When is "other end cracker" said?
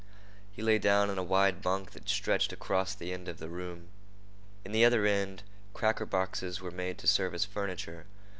4.83-6.07